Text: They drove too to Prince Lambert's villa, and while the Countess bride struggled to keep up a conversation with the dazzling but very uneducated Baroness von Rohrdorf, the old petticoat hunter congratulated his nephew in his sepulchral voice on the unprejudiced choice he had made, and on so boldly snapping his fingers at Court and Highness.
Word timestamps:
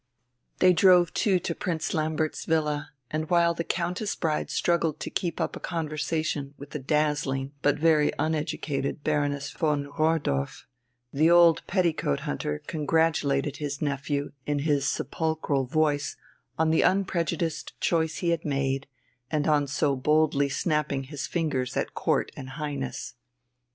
They 0.57 0.73
drove 0.73 1.13
too 1.13 1.37
to 1.41 1.53
Prince 1.53 1.93
Lambert's 1.93 2.45
villa, 2.45 2.89
and 3.11 3.29
while 3.29 3.53
the 3.53 3.63
Countess 3.63 4.15
bride 4.15 4.49
struggled 4.49 4.99
to 4.99 5.11
keep 5.11 5.39
up 5.39 5.55
a 5.55 5.59
conversation 5.59 6.55
with 6.57 6.71
the 6.71 6.79
dazzling 6.79 7.51
but 7.61 7.77
very 7.77 8.11
uneducated 8.17 9.03
Baroness 9.03 9.51
von 9.51 9.85
Rohrdorf, 9.99 10.65
the 11.13 11.29
old 11.29 11.61
petticoat 11.67 12.21
hunter 12.21 12.63
congratulated 12.65 13.57
his 13.57 13.79
nephew 13.79 14.31
in 14.47 14.57
his 14.65 14.87
sepulchral 14.89 15.65
voice 15.65 16.17
on 16.57 16.71
the 16.71 16.81
unprejudiced 16.81 17.79
choice 17.79 18.15
he 18.25 18.29
had 18.29 18.43
made, 18.43 18.87
and 19.29 19.47
on 19.47 19.67
so 19.67 19.95
boldly 19.95 20.49
snapping 20.49 21.03
his 21.03 21.27
fingers 21.27 21.77
at 21.77 21.93
Court 21.93 22.31
and 22.35 22.49
Highness. 22.57 23.13